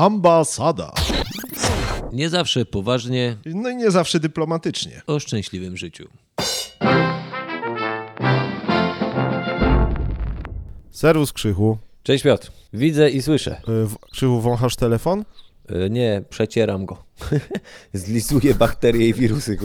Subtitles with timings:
[0.00, 0.92] Ambasada.
[2.12, 5.02] Nie zawsze poważnie No i nie zawsze dyplomatycznie.
[5.06, 6.08] o szczęśliwym życiu.
[10.90, 11.78] Serwus Krzychu.
[12.02, 13.60] Cześć Piotr, widzę i słyszę.
[13.68, 15.24] Y, Krzychu, wąchasz telefon?
[15.68, 17.04] E, Nie, przecieram go.
[17.92, 19.58] Zlizuję bakterie i wirusy.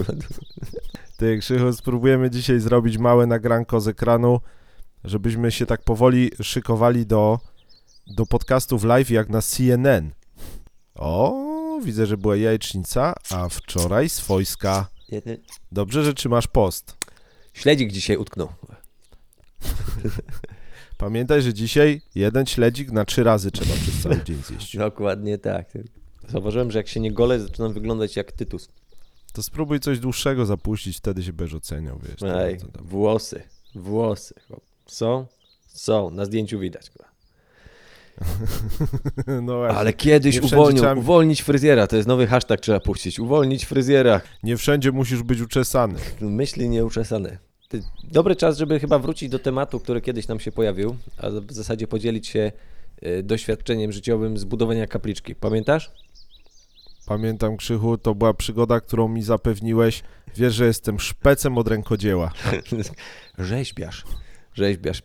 [1.17, 4.39] Ty, Krzychu, spróbujemy dzisiaj zrobić małe nagranko z ekranu,
[5.03, 7.39] żebyśmy się tak powoli szykowali do,
[8.07, 10.11] do podcastów live jak na CNN.
[11.01, 14.87] O, widzę, że była jajecznica, a wczoraj swojska.
[15.71, 16.97] Dobrze, że trzymasz post.
[17.53, 18.49] Śledzik dzisiaj utknął.
[20.97, 24.77] Pamiętaj, że dzisiaj jeden śledzik na trzy razy trzeba przez cały dzień zjeść.
[24.77, 25.77] Dokładnie tak.
[26.29, 28.69] Zauważyłem, że jak się nie gole, zaczynam wyglądać jak tytus.
[29.33, 32.31] To spróbuj coś dłuższego zapuścić, wtedy się będziesz oceniał, wiesz.
[32.35, 33.43] Ej, włosy,
[33.75, 34.35] włosy.
[34.85, 35.25] Są?
[35.67, 36.89] Są, na zdjęciu widać.
[36.89, 37.11] kurwa.
[39.41, 39.77] No właśnie.
[39.77, 43.19] Ale kiedyś uwolnił, trzeba- uwolnić fryzjera, to jest nowy hashtag trzeba puścić.
[43.19, 44.21] Uwolnić fryzjera.
[44.43, 45.99] Nie wszędzie musisz być uczesany.
[46.21, 47.37] Myśli nieuczesane.
[48.03, 51.87] Dobry czas, żeby chyba wrócić do tematu, który kiedyś nam się pojawił, a w zasadzie
[51.87, 52.51] podzielić się
[53.03, 55.35] y, doświadczeniem życiowym z budowania kapliczki.
[55.35, 55.91] Pamiętasz?
[57.05, 60.03] Pamiętam, Krzychu, to była przygoda, którą mi zapewniłeś.
[60.37, 62.31] Wiesz, że jestem szpecem od rękodzieła.
[63.37, 64.03] Rzeźbiarz.
[64.53, 65.01] Rzeźbiarz.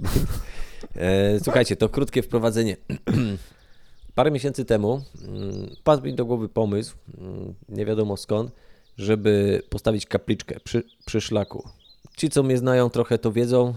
[0.99, 2.77] E, Słuchajcie, to krótkie wprowadzenie.
[4.15, 8.51] Parę miesięcy temu mm, padł mi do głowy pomysł, mm, nie wiadomo skąd,
[8.99, 11.69] żeby postawić kapliczkę przy, przy szlaku.
[12.17, 13.69] Ci, co mnie znają trochę, to wiedzą.
[13.69, 13.75] e,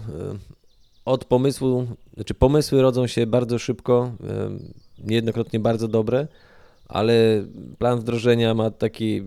[1.04, 4.50] Od pomysłu, znaczy pomysły rodzą się bardzo szybko, e,
[5.04, 6.28] niejednokrotnie bardzo dobre,
[6.88, 7.44] ale
[7.78, 9.22] plan wdrożenia ma taki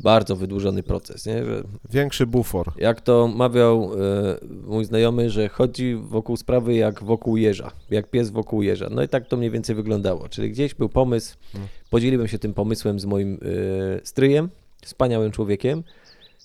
[0.00, 1.44] bardzo wydłużony proces, nie?
[1.44, 2.72] Że Większy bufor.
[2.78, 8.30] jak to mawiał e, mój znajomy, że chodzi wokół sprawy jak wokół jeża, jak pies
[8.30, 8.88] wokół jeża.
[8.90, 10.28] No i tak to mniej więcej wyglądało.
[10.28, 11.36] Czyli gdzieś był pomysł,
[11.90, 14.48] podzieliłem się tym pomysłem z moim e, stryjem,
[14.82, 15.82] wspaniałym człowiekiem.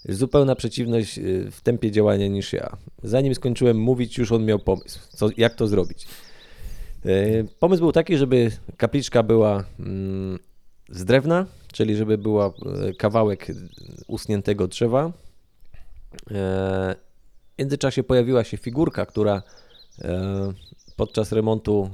[0.10, 1.22] Zupełna przeciwność e,
[1.52, 2.78] w tempie działania niż ja.
[3.04, 6.08] Zanim skończyłem mówić, już on miał pomysł, co, jak to zrobić.
[7.60, 10.40] Pomysł był taki, żeby kapliczka była mm,
[10.90, 13.48] z drewna, czyli żeby była e, kawałek
[14.08, 15.06] usuniętego drzewa.
[15.06, 16.96] E,
[17.56, 19.44] W międzyczasie pojawiła się figurka, która
[20.02, 20.54] e,
[20.96, 21.90] podczas remontu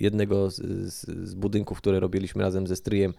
[0.00, 0.56] jednego z,
[0.92, 3.14] z, z budynków, które robiliśmy razem ze stryjem,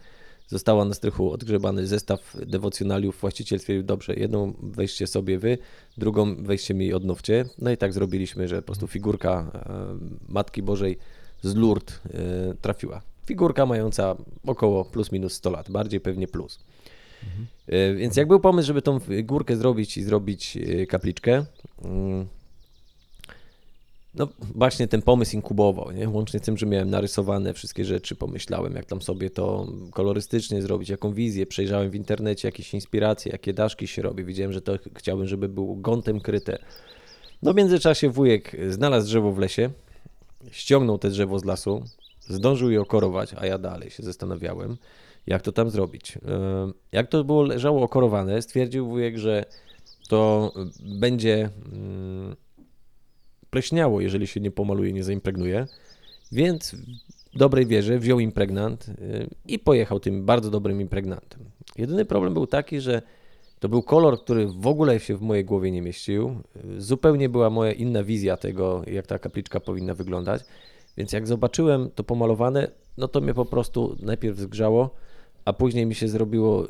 [0.48, 3.18] została na strychu odgrzebany zestaw dewocjonaliów.
[3.22, 5.58] Właściciel stwierdził, dobrze, jedną weźcie sobie wy,
[5.98, 7.46] drugą weźcie mi odnówcie.
[7.58, 9.52] No i tak zrobiliśmy, że po prostu figurka
[10.28, 10.98] Matki Bożej
[11.42, 12.00] z Lourdes
[12.62, 13.15] trafiła.
[13.26, 14.16] Figurka mająca
[14.48, 16.60] około plus minus 100 lat, bardziej pewnie plus.
[17.68, 21.46] E, Więc jak był pomysł, żeby tą górkę zrobić i zrobić e, kapliczkę,
[21.84, 22.28] mm,
[24.16, 26.10] no właśnie ten pomysł inkubował, nie?
[26.10, 30.90] łącznie z tym, że miałem narysowane wszystkie rzeczy, pomyślałem, jak tam sobie to kolorystycznie zrobić,
[30.90, 34.82] jaką wizję, przejrzałem w internecie jakieś inspiracje, jakie daszki się robi, widziałem, że to ch-
[34.98, 36.58] chciałbym, żeby było gątem kryte.
[37.42, 39.70] No w międzyczasie wujek znalazł drzewo w lesie,
[40.52, 41.84] ściągnął te drzewo z lasu,
[42.28, 44.78] zdążył je okorować, a ja dalej się zastanawiałem,
[45.28, 46.18] jak to tam zrobić.
[46.18, 46.20] E,
[46.92, 49.46] Jak to było leżało okorowane, stwierdził wujek, że
[50.10, 50.52] to
[51.00, 52.36] będzie mm,
[53.50, 55.68] pleśniało, jeżeli się nie pomaluje, nie zaimpregnuje,
[56.32, 56.76] więc
[57.34, 61.40] w dobrej wierze wziął impregnant y, i pojechał tym bardzo dobrym impregnantem.
[61.78, 63.02] Jedyny problem był taki, że
[63.60, 66.42] to był kolor, który w ogóle się w mojej głowie nie mieścił.
[66.78, 70.42] Y, Zupełnie była moja inna wizja tego, jak ta kapliczka powinna wyglądać.
[70.98, 74.90] Więc jak zobaczyłem to pomalowane, no to mnie po prostu najpierw zgrzało,
[75.46, 76.70] a później mi się zrobiło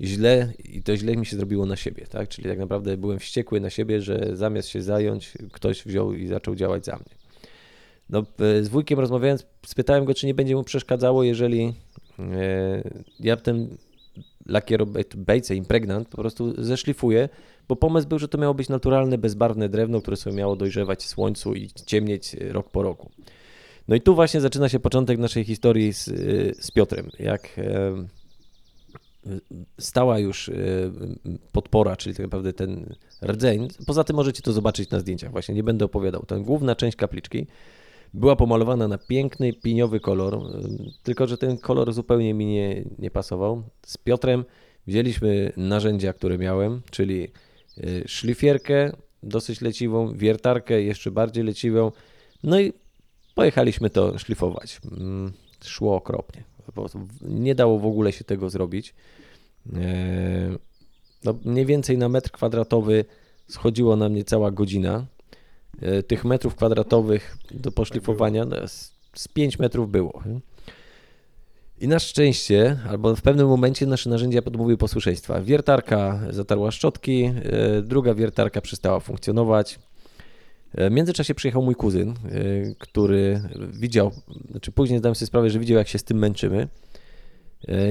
[0.00, 2.28] źle i to źle mi się zrobiło na siebie, tak?
[2.28, 6.54] Czyli tak naprawdę byłem wściekły na siebie, że zamiast się zająć, ktoś wziął i zaczął
[6.54, 7.16] działać za mnie.
[8.10, 8.24] No,
[8.60, 11.74] y, z wujkiem rozmawiając, spytałem go, czy nie będzie mu przeszkadzało, jeżeli
[12.18, 12.82] e,
[13.20, 13.76] ja ten
[14.48, 14.86] lakier
[15.16, 17.28] bejce, impregnant po prostu zeszlifuję,
[17.68, 21.08] bo pomysł był, że to miało być naturalne, bezbarwne drewno, które sobie miało dojrzewać w
[21.08, 23.10] słońcu i ciemnieć e, rok po roku.
[23.88, 27.10] No i tu właśnie zaczyna się początek naszej historii z, y, z Piotrem.
[27.18, 28.06] Jak e,
[29.78, 30.52] stała już e,
[31.52, 33.68] podpora, czyli tak naprawdę ten rdzeń.
[33.86, 36.22] Poza tym możecie to zobaczyć na zdjęciach, właśnie nie będę opowiadał.
[36.22, 37.46] Ta główna część kapliczki
[38.14, 40.40] była pomalowana na piękny, piniowy kolor, e,
[41.02, 43.62] tylko że ten kolor zupełnie mi nie, nie pasował.
[43.86, 44.44] Z Piotrem
[44.86, 48.92] wzięliśmy narzędzia, które miałem, czyli e, szlifierkę
[49.22, 51.92] dosyć leciwą, wiertarkę jeszcze bardziej leciwą,
[52.42, 52.72] no i
[53.34, 54.80] pojechaliśmy to szlifować.
[54.92, 55.32] Mm,
[55.64, 56.44] Szło okropnie.
[57.22, 58.94] Nie dało w ogóle się tego zrobić.
[59.74, 60.58] E,
[61.24, 63.04] No, mniej więcej na metr kwadratowy
[63.48, 65.06] schodziło na mnie cała godzina.
[65.82, 70.22] E, Tych metrów kwadratowych do poszlifowania no, z- z 5 metrów było.
[71.80, 75.40] I na szczęście, albo w pewnym momencie nasze narzędzia podmówiły posłuszeństwa.
[75.42, 79.78] Wiertarka zatarła szczotki, e, druga wiertarka przestała funkcjonować.
[80.74, 82.14] E, W międzyczasie przyjechał mój kuzyn,
[82.78, 83.40] który
[83.72, 84.10] widział,
[84.50, 86.68] znaczy później zdałem sobie sprawę, że widział jak się z tym męczymy.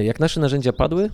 [0.02, 1.10] Jak nasze narzędzia padły,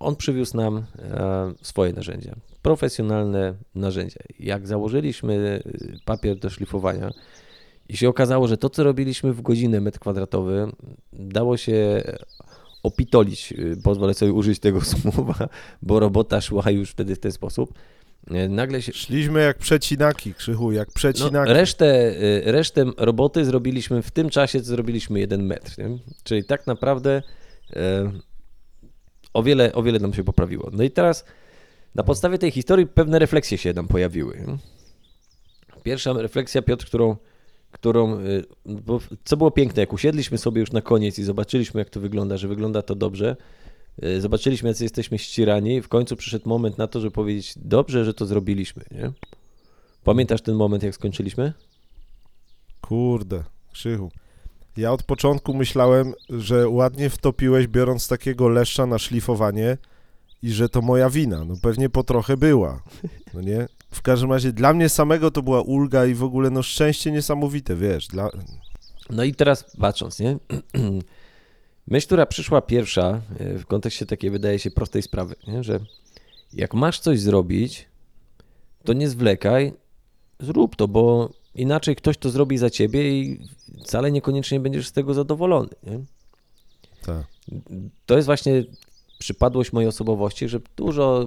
[0.00, 4.20] on przywiózł nam e, swoje narzędzia, profesjonalne narzędzia.
[4.38, 5.70] Jak założyliśmy e,
[6.04, 7.10] papier do szlifowania
[7.88, 10.72] i się okazało, że to, co robiliśmy w godzinę metr kwadratowy,
[11.12, 12.02] dało się
[12.82, 15.48] opitolić, e, pozwolę sobie użyć tego słowa,
[15.82, 17.74] bo robota szła już wtedy w ten sposób.
[18.48, 21.52] Nagle się, Szliśmy jak przecinaki, Krzychu, jak no, przecinaki.
[21.52, 25.78] resztę, y, resztę roboty zrobiliśmy w tym czasie, co zrobiliśmy jeden metr.
[25.78, 25.98] Nie?
[26.24, 27.22] Czyli tak naprawdę
[29.32, 30.70] o, wiele, o wiele nam się poprawiło.
[30.72, 31.24] No i teraz
[31.94, 34.44] na podstawie tej historii pewne refleksje się nam pojawiły.
[35.82, 37.16] Pierwsza refleksja, Piotr, którą,
[37.70, 38.44] którą y,
[39.24, 42.48] co było piękne, jak usiedliśmy sobie już na koniec i zobaczyliśmy, jak to wygląda, że
[42.48, 43.36] wygląda to dobrze,
[44.04, 48.04] y, zobaczyliśmy, jacy jesteśmy ścierani i w końcu przyszedł moment na to, żeby powiedzieć, dobrze,
[48.04, 48.84] że to zrobiliśmy.
[48.90, 49.12] Nie?
[50.04, 51.52] Pamiętasz ten moment, jak skończyliśmy?
[52.80, 54.10] Kurde, Krzychu.
[54.76, 59.78] Ja od początku myślałem, że ładnie wtopiłeś, biorąc takiego leszcza na szlifowanie
[60.42, 61.44] i że to moja wina.
[61.44, 62.82] No pewnie po trochę była,
[63.34, 63.68] no nie?
[63.90, 67.76] W każdym razie dla mnie samego to była ulga i w ogóle no szczęście niesamowite,
[67.76, 68.08] wiesz.
[68.08, 68.30] Dla...
[69.10, 70.38] No i teraz patrząc, nie?
[71.86, 75.64] Myśl, która przyszła pierwsza e, w kontekście takiej, wydaje się, prostej sprawy, nie?
[75.64, 75.80] że
[76.52, 77.88] jak masz coś zrobić,
[78.84, 79.72] to nie zwlekaj,
[80.40, 83.40] zrób to, bo inaczej ktoś to zrobi za ciebie i
[83.84, 85.68] wcale niekoniecznie będziesz z tego zadowolony.
[85.82, 86.00] Nie?
[87.06, 87.24] Tak.
[88.06, 88.64] To jest właśnie
[89.18, 91.26] przypadłość mojej osobowości, że dużo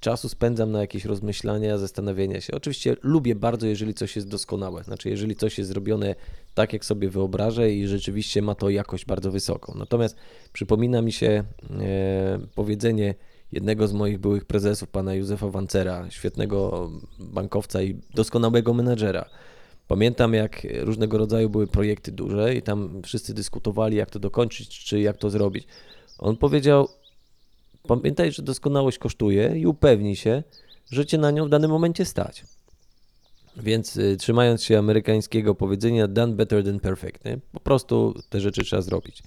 [0.00, 2.52] czasu spędzam na jakieś rozmyślania, zastanawiania się.
[2.52, 6.14] Oczywiście lubię bardzo, jeżeli coś jest doskonałe, znaczy jeżeli coś jest zrobione
[6.54, 9.74] tak, jak sobie wyobrażę i rzeczywiście ma to jakość bardzo wysoką.
[9.76, 10.16] Natomiast
[10.52, 11.44] przypomina mi się e,
[12.54, 13.14] powiedzenie
[13.52, 19.24] jednego z moich byłych prezesów, pana Józefa Wancera, świetnego bankowca i doskonałego menedżera.
[19.88, 25.00] Pamiętam, jak różnego rodzaju były projekty duże i tam wszyscy dyskutowali, jak to dokończyć, czy
[25.00, 25.66] jak to zrobić.
[26.18, 26.88] On powiedział:
[27.88, 30.42] Pamiętaj, że doskonałość kosztuje i upewnij się,
[30.90, 32.44] że cię na nią w danym momencie stać.
[33.56, 37.24] Więc y, trzymając się amerykańskiego powiedzenia, done better than perfect.
[37.24, 37.38] Nie?
[37.52, 39.22] Po prostu te rzeczy trzeba zrobić.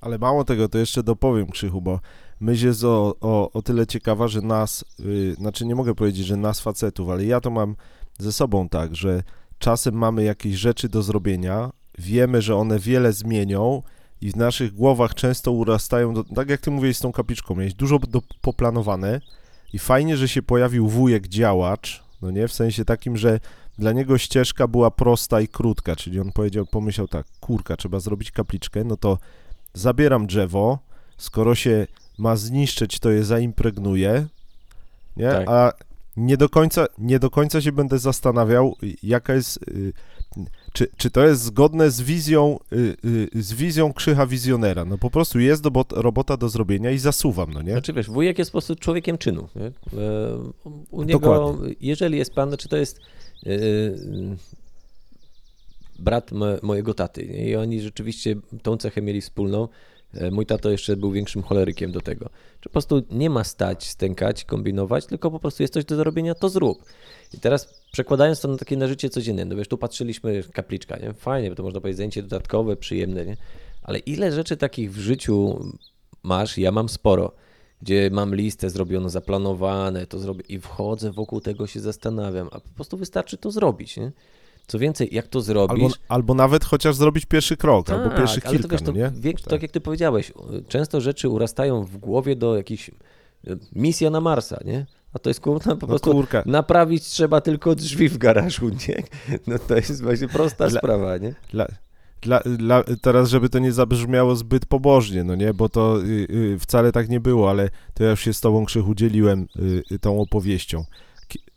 [0.00, 2.00] Ale mało tego, to jeszcze dopowiem Krzychu, bo
[2.40, 6.36] myśl jest o, o, o tyle ciekawa, że nas, yy, znaczy nie mogę powiedzieć, że
[6.36, 7.76] nas facetów, ale ja to mam
[8.18, 9.22] ze sobą tak, że
[9.58, 13.82] czasem mamy jakieś rzeczy do zrobienia, wiemy, że one wiele zmienią
[14.20, 17.74] i w naszych głowach często urastają, do, tak jak ty mówiłeś z tą kapliczką, miałeś
[17.74, 19.20] dużo do, poplanowane
[19.72, 23.40] i fajnie, że się pojawił wujek działacz, no nie, w sensie takim, że
[23.78, 28.30] dla niego ścieżka była prosta i krótka, czyli on powiedział, pomyślał tak, kurka, trzeba zrobić
[28.30, 29.18] kapliczkę, no to
[29.74, 30.78] zabieram drzewo,
[31.16, 31.86] skoro się
[32.18, 34.26] ma zniszczyć, to je zaimpregnuję,
[35.16, 35.30] nie?
[35.30, 35.48] Tak.
[35.48, 35.72] A
[36.16, 39.92] nie do końca, nie do końca się będę zastanawiał, jaka jest, y,
[40.72, 42.96] czy, czy to jest zgodne z wizją, y,
[43.36, 44.84] y, z wizją krzycha wizjonera.
[44.84, 47.72] No po prostu jest do, robota do zrobienia i zasuwam, no nie?
[47.72, 49.48] Znaczy wiesz, wujek jest po prostu człowiekiem czynu.
[49.56, 49.66] Nie?
[49.66, 49.72] E,
[50.90, 51.74] U niego, Dokładnie.
[51.80, 53.00] jeżeli jest pan, czy to jest
[53.46, 53.50] e,
[55.98, 59.68] brat mo, mojego taty i oni rzeczywiście tą cechę mieli wspólną.
[60.18, 62.24] E, Mój tato jeszcze był większym cholerykiem do tego.
[62.60, 66.34] Że po prostu nie ma stać, stękać, kombinować, tylko po prostu jest coś do zrobienia,
[66.34, 66.84] to zrób.
[67.34, 71.12] I teraz przekładając to na takie na życie codzienne, no wiesz, tu patrzyliśmy, kapliczka, nie?
[71.12, 73.36] Fajnie, bo to można powiedzieć zajęcie dodatkowe, przyjemne, nie?
[73.82, 75.64] Ale ile rzeczy takich w życiu
[76.22, 77.32] masz, ja mam sporo,
[77.82, 82.68] gdzie mam listę zrobioną, zaplanowane, to zrobię i wchodzę wokół tego, się zastanawiam, a po
[82.74, 84.12] prostu wystarczy to zrobić, nie?
[84.66, 85.82] Co więcej, jak to zrobisz...
[85.82, 88.92] Albo, albo nawet chociaż zrobić pierwszy krok, albo pierwszy Tak, ale kilka, to wiesz, to
[88.92, 89.10] no nie?
[89.20, 89.62] wiek- tak.
[89.62, 90.32] jak ty powiedziałeś,
[90.68, 92.92] często rzeczy urastają w głowie do jakichś e,
[93.72, 94.86] misja na Marsa, nie?
[95.12, 99.02] A to jest kurwa po No prostu kurka, naprawić trzeba tylko drzwi w garażu, nie?
[99.46, 101.34] No to jest właśnie prosta Dla- sprawa, nie?
[101.52, 101.66] Dla,
[102.22, 106.58] dla, dla, teraz, żeby to nie zabrzmiało zbyt pobożnie, no nie, bo to y, y,
[106.58, 109.98] wcale tak nie było, ale to ja już się z tobą, Krzychu, dzieliłem y, y,
[109.98, 110.84] tą opowieścią.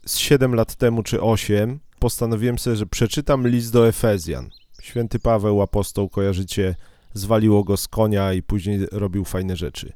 [0.06, 4.50] Z 7 lat temu, czy 8, postanowiłem sobie, że przeczytam list do Efezjan.
[4.82, 6.74] Święty Paweł, apostoł, kojarzycie,
[7.14, 9.92] zwaliło go z konia i później robił fajne rzeczy.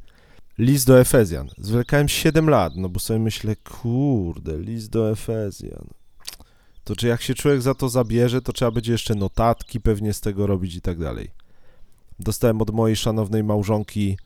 [0.59, 1.49] List do Efezjan.
[1.59, 5.89] Zwlekałem 7 lat, no bo sobie myślę, kurde, list do Efezjan
[6.85, 10.21] to czy jak się człowiek za to zabierze, to trzeba będzie jeszcze notatki pewnie z
[10.21, 11.31] tego robić i tak dalej.
[12.19, 14.19] Dostałem od mojej szanownej małżonki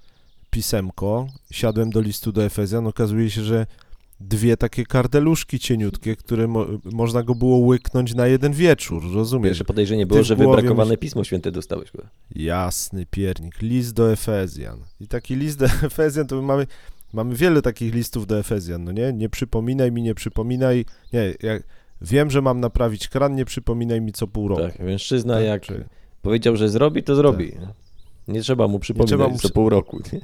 [0.51, 3.67] pisemko, siadłem do listu do Efezjan, okazuje się, że
[4.21, 9.49] dwie takie kardeluszki cieniutkie, które mo można go było łyknąć na jeden wieczór, rozumiesz?
[9.51, 11.91] Pierwsze podejrzenie było, że wybrakowane Pismo Święte dostałeś.
[11.91, 12.09] chyba.
[12.35, 14.79] Jasny piernik, list do Efezjan.
[15.01, 16.67] I taki list do Efezjan to my mamy,
[17.13, 19.13] mamy wiele takich listów do Efezjan, no nie?
[19.13, 21.63] Nie przypominaj mi, nie przypominaj, nie, jak,
[22.01, 24.63] wiem, że mam naprawić kran, nie przypominaj mi co pół roku.
[24.63, 25.85] Tak, mężczyzna Tak, jak czy-
[26.23, 27.53] powiedział, że zrobi, to zrobi.
[28.29, 30.01] Nie trzeba mu przypominać trzeba mu co pół roku.
[30.13, 30.21] Nie?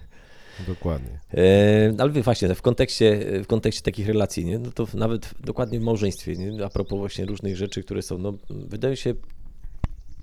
[0.67, 1.19] Dokładnie.
[1.35, 4.59] E, ale właśnie, w kontekście, w kontekście takich relacji, nie?
[4.59, 6.65] No to nawet dokładnie w małżeństwie, nie?
[6.65, 9.15] a propos właśnie różnych rzeczy, które są, no, wydaje się,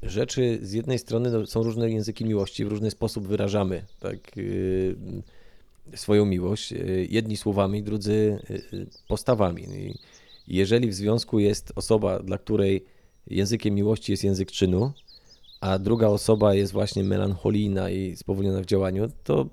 [0.04, 4.96] rzeczy z jednej strony no, są różne języki miłości, w różny sposób wyrażamy tak, y,
[5.96, 8.40] swoją miłość, y, jedni słowami, drudzy
[8.74, 9.64] y, postawami.
[9.64, 9.94] I
[10.48, 12.86] jeżeli w związku jest osoba, dla której
[13.28, 14.92] językiem miłości jest język czynu,
[15.62, 19.50] a druga osoba jest właśnie melancholijna i spowolniona w działaniu, to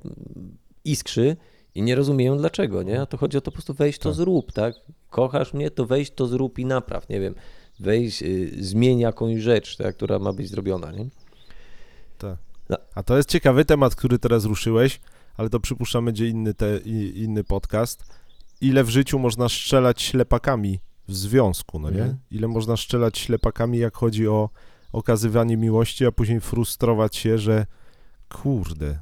[0.91, 1.37] iskrzy
[1.75, 3.01] i nie rozumieją dlaczego, nie?
[3.01, 4.17] A to chodzi o to po prostu wejść, to Tak.
[4.17, 4.75] zrób, tak?
[5.11, 7.35] Kochasz mnie, to wejść, to zrób i napraw, nie wiem.
[7.81, 11.07] Wejść, y, zmień jakąś rzecz, tak, która ma być zrobiona, nie?
[12.19, 12.37] Tak.
[12.69, 12.77] No.
[12.95, 15.01] A to jest ciekawy temat, który teraz ruszyłeś,
[15.37, 16.79] ale to przypuszczam będzie inny, te,
[17.15, 18.05] inny podcast.
[18.61, 22.03] Ile w życiu można strzelać ślepakami w związku, no nie?
[22.03, 22.19] Mhm.
[22.31, 24.51] Ile można strzelać ślepakami, jak chodzi o
[24.93, 27.67] okazywanie miłości, a później frustrować się, że
[28.29, 28.99] kurde,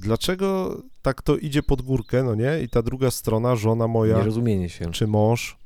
[0.00, 2.60] dlaczego tak to idzie pod górkę, no nie?
[2.62, 4.90] I ta druga strona, żona moja, Nierozumienie się.
[4.92, 5.56] czy mąż,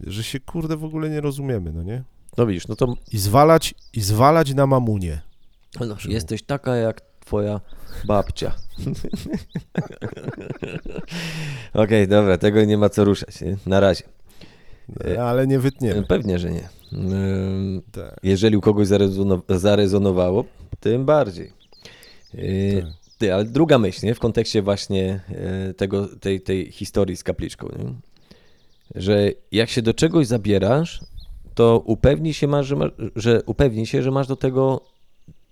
[0.00, 2.02] że się kurde w ogóle nie rozumiemy, no nie?
[2.38, 5.20] No widzisz, no to I zwalać, i zwalać na mamunię.
[5.80, 7.60] no, jesteś taka jak twoja
[8.04, 8.54] babcia.
[11.74, 13.56] Okej, dobra, tego nie ma co ruszać, nie?
[13.66, 14.04] Na razie.
[15.04, 16.02] E, Ale nie wytniemy.
[16.02, 16.68] Pewnie, że nie.
[17.92, 18.20] Tak.
[18.22, 20.44] Jeżeli u kogoś zarezono- zarezonowało,
[20.80, 21.52] tym bardziej.
[22.34, 23.01] Yy, Tak.
[23.22, 24.14] Ty, ale druga myśl, nie?
[24.14, 27.94] w kontekście właśnie e, tego, tej, tej historii z kapliczką, nie?
[28.94, 31.00] że jak się do czegoś zabierasz,
[31.54, 34.80] to upewnij się, masz, że, masz, że upewnij się, że masz do tego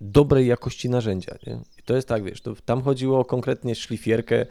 [0.01, 1.35] dobrej jakości narzędzia.
[1.47, 1.53] Nie?
[1.53, 4.45] I to jest tak, wiesz, to tam chodziło o konkretnie szlifierkę,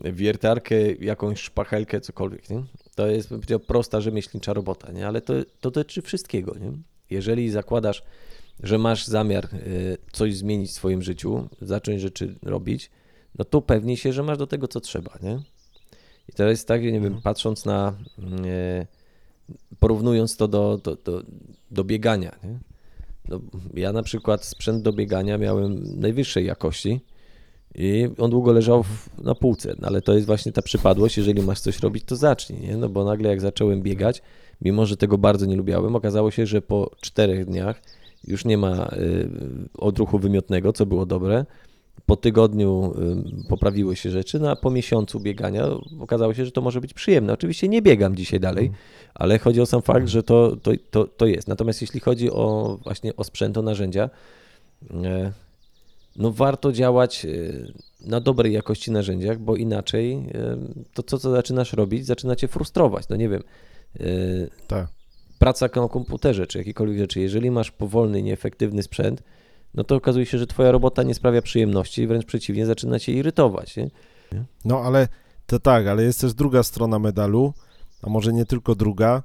[0.00, 2.50] wiertarkę, jakąś szpachelkę, cokolwiek.
[2.50, 2.62] Nie?
[2.94, 3.28] To jest
[3.66, 5.06] prosta rzemieślnicza robota, nie?
[5.06, 6.54] ale to, to dotyczy wszystkiego.
[6.60, 6.72] Nie?
[7.10, 8.02] Jeżeli zakładasz,
[8.62, 12.90] że masz zamiar y, coś zmienić w swoim życiu, zacząć rzeczy robić,
[13.38, 15.18] no to upewnij się, że masz do tego, co trzeba.
[15.22, 15.38] Nie?
[16.28, 17.22] I to jest tak, nie wiem, Mhm.
[17.22, 18.86] patrząc na, y,
[19.78, 21.22] porównując to do, do, do,
[21.70, 22.38] do biegania.
[22.44, 22.58] Nie?
[23.28, 23.40] No,
[23.74, 27.00] ja na przykład sprzęt do biegania miałem najwyższej jakości
[27.74, 31.42] i on długo leżał w, na półce, no, ale to jest właśnie ta przypadłość, jeżeli
[31.42, 32.76] masz coś robić, to zacznij, nie?
[32.76, 34.22] no bo nagle jak zacząłem biegać,
[34.60, 37.82] mimo że tego bardzo nie lubiałem, okazało się, że po czterech dniach
[38.26, 39.28] już nie ma y,
[39.78, 41.44] odruchu wymiotnego, co było dobre,
[42.06, 42.94] po tygodniu
[43.44, 45.66] y, poprawiły się rzeczy, no a po miesiącu biegania
[46.00, 47.32] okazało się, że to może być przyjemne.
[47.32, 48.70] Oczywiście nie biegam dzisiaj dalej,
[49.14, 51.48] ale chodzi o sam fakt, że to, to, to, to jest.
[51.48, 54.10] Natomiast jeśli chodzi o właśnie o sprzęt, o narzędzia,
[54.90, 55.32] e,
[56.16, 57.26] no warto działać
[58.00, 60.26] na dobrej jakości narzędziach, bo inaczej
[60.94, 63.08] to, co, co zaczynasz robić, zaczyna cię frustrować.
[63.08, 63.42] No nie wiem,
[64.68, 64.88] Tak.
[65.44, 69.22] Praca na komputerze czy jakiekolwiek rzeczy, jeżeli masz powolny, nieefektywny sprzęt,
[69.74, 73.76] no to okazuje się, że twoja robota nie sprawia przyjemności, wręcz przeciwnie, zaczyna cię irytować.
[73.76, 73.90] Nie?
[74.64, 75.08] No ale
[75.46, 77.54] to tak, ale jest też druga strona medalu,
[78.02, 79.22] a może nie tylko druga.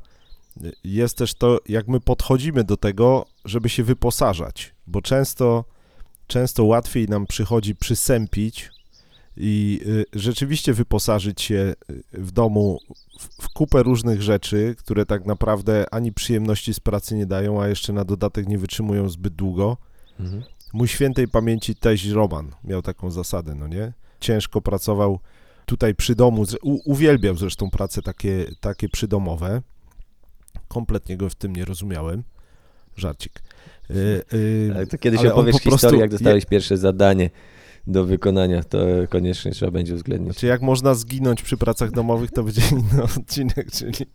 [0.83, 5.65] Jest też to, jak my podchodzimy do tego, żeby się wyposażać, bo często,
[6.27, 8.69] często łatwiej nam przychodzi przysępić
[9.39, 12.79] i y, rzeczywiście wyposażyć się y, w domu
[13.19, 17.67] w, w kupę różnych rzeczy, które tak naprawdę ani przyjemności z pracy nie dają, a
[17.67, 19.77] jeszcze na dodatek nie wytrzymują zbyt długo.
[20.19, 20.43] Mhm.
[20.73, 23.93] Mój świętej pamięci teść Roman miał taką zasadę, no nie?
[24.19, 25.19] Ciężko pracował
[25.65, 29.61] tutaj przy domu, u, uwielbiał zresztą prace takie, takie przydomowe.
[30.67, 32.23] Kompletnie go w tym nie rozumiałem.
[32.95, 33.41] Żarcik.
[33.91, 33.93] Y,
[34.33, 37.29] y, Ale to kiedyś opowiesz po prostu historię, jak je- dostałeś pierwsze zadanie
[37.89, 38.79] do wykonania, to
[39.09, 40.33] koniecznie trzeba będzie uwzględnić.
[40.33, 44.05] Znaczy, jak można zginąć przy pracach domowych, to będzie inny odcinek, czyli,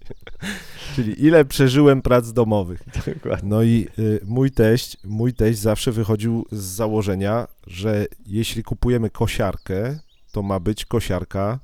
[0.94, 2.82] czyli ile przeżyłem prac domowych.
[3.14, 3.48] Dokładnie.
[3.48, 9.98] No i y, mój teść, mój teść zawsze wychodził z założenia, że jeśli kupujemy kosiarkę,
[10.32, 11.60] to ma być kosiarka,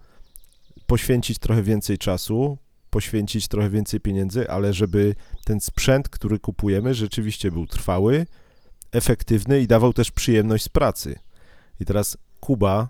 [0.87, 2.59] poświęcić trochę więcej czasu,
[2.91, 5.15] poświęcić trochę więcej pieniędzy, ale żeby
[5.45, 8.27] ten sprzęt, który kupujemy, rzeczywiście był trwały,
[8.93, 11.19] efektywny i dawał też przyjemność z pracy.
[11.81, 12.89] I teraz Kuba,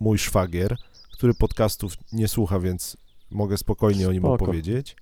[0.00, 0.76] mój szwagier,
[1.12, 2.96] który podcastów nie słucha, więc
[3.30, 4.34] mogę spokojnie o nim Spoko.
[4.34, 4.96] opowiedzieć.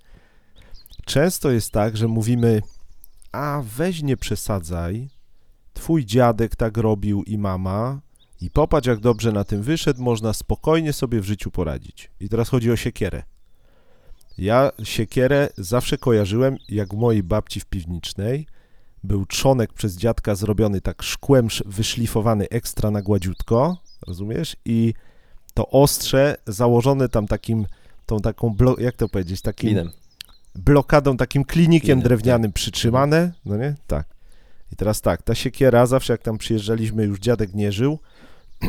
[1.05, 2.61] Często jest tak, że mówimy,
[3.31, 5.09] a weź nie przesadzaj,
[5.73, 8.01] twój dziadek tak robił i mama
[8.41, 12.11] i popatrz jak dobrze na tym wyszedł, można spokojnie sobie w życiu poradzić.
[12.19, 13.23] I teraz chodzi o siekierę.
[14.37, 18.47] Ja siekierę zawsze kojarzyłem, jak mojej babci w piwnicznej
[19.03, 23.77] był trzonek przez dziadka zrobiony tak szkłem sz- wyszlifowany ekstra na gładziutko,
[24.07, 24.55] rozumiesz?
[24.65, 24.93] I
[25.53, 27.65] to ostrze założone tam takim,
[28.05, 29.91] tą taką, jak to powiedzieć, takim Klinem.
[30.55, 33.75] blokadą, takim klinikiem Klinem, drewnianym przytrzymane, no nie?
[33.87, 34.07] Tak.
[34.71, 37.99] I teraz tak, ta siekiera, zawsze jak tam przyjeżdżaliśmy, już dziadek nie żył,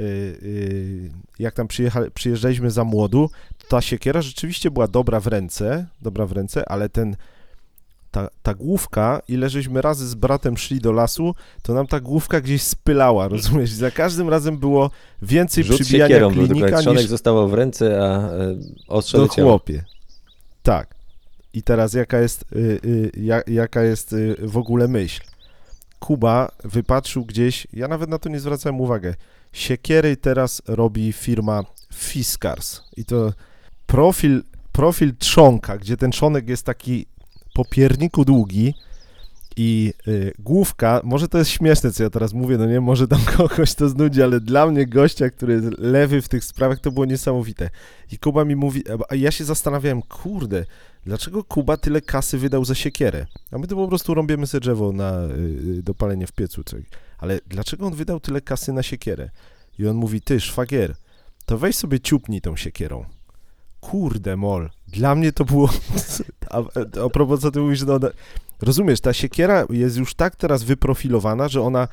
[0.00, 1.68] y, y, jak tam
[2.14, 6.88] przyjeżdżaliśmy za młodu, to ta siekiera rzeczywiście była dobra w ręce, dobra w ręce, ale
[6.88, 7.16] ten,
[8.10, 12.40] ta, ta główka, ile żeśmy razy z bratem szli do lasu, to nam ta główka
[12.40, 13.70] gdzieś spylała, rozumiesz?
[13.70, 14.90] I za każdym razem było
[15.22, 18.54] więcej Rzut przybijania siekierą klinika niż zostawał w ręce, a e,
[18.88, 19.84] ostrze do chłopie.
[20.62, 20.94] Tak.
[21.52, 25.20] I teraz jaka jest, y, y, ja, jaka jest y, w ogóle myśl?
[25.98, 29.08] Kuba wypatrzył gdzieś, ja nawet na to nie zwracałem uwagi,
[29.52, 31.62] siekiery teraz robi firma
[31.94, 33.32] Fiskars i to
[33.86, 37.06] profil, profil trzonka, gdzie ten trzonek jest taki
[37.58, 38.74] po pierniku długi
[39.56, 43.20] i y, główka, może to jest śmieszne, co ja teraz mówię, no nie, może tam
[43.36, 47.06] kogoś to znudzi, ale dla mnie gościa, który jest lewy w tych sprawach, to było
[47.06, 47.70] niesamowite.
[48.12, 50.64] I Kuba mi mówi, a ja się zastanawiałem, kurde,
[51.06, 53.26] dlaczego Kuba tyle kasy wydał za siekierę?
[53.52, 56.82] A my to po prostu rąbiemy sobie drzewo na y, do palenia w piecu, coś.
[57.18, 59.30] Ale dlaczego on wydał tyle kasy na siekierę?
[59.78, 60.94] I on mówi, ty, szwagier,
[61.46, 63.04] to weź sobie ciupnij tą siekierą.
[63.80, 65.70] Kurde mol, dla mnie to było,
[66.50, 66.58] a,
[67.04, 68.08] a, propos co ty mówisz, no, no,
[68.62, 71.88] rozumiesz, ta siekiera jest już tak teraz wyprofilowana, że ona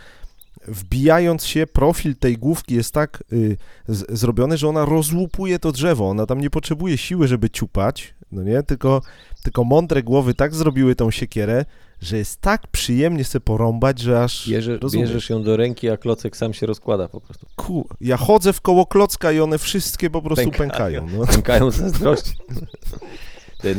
[0.68, 3.58] wbijając się, profil tej główki jest tak y,
[3.88, 6.10] z, zrobiony, że ona rozłupuje to drzewo.
[6.10, 8.64] Ona tam nie potrzebuje siły, żeby ciupać, no nie?
[8.64, 9.02] Tylko,
[9.44, 11.66] tylko mądre głowy tak zrobiły tą siekierę,
[12.02, 15.10] że jest tak przyjemnie se porąbać, że aż Bierze, rozumiesz.
[15.10, 17.48] bierzesz ją do ręki, a klocek sam się rozkłada po prostu.
[17.56, 20.70] Ku, ja chodzę w koło klocka i one wszystkie po prostu Pękają.
[21.02, 21.08] pękają.
[21.20, 21.28] no.
[21.28, 22.32] Pękają z zazdrości.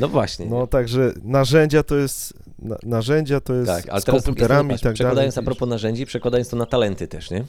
[0.00, 0.46] No właśnie.
[0.46, 4.72] no także narzędzia to jest, na, narzędzia to jest tak, ale z teraz komputerami i
[4.74, 4.94] tak dalej.
[4.94, 7.44] przekładając a propos narzędzi, przekładając to na talenty też, nie?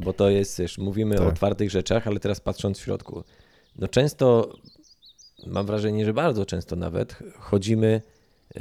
[0.00, 1.34] Bo to jest, wiesz, mówimy o Tak.
[1.36, 3.24] twardych rzeczach, ale teraz patrząc w środku.
[3.78, 4.52] No często,
[5.46, 8.02] mam wrażenie, że bardzo często nawet, chodzimy
[8.56, 8.60] e,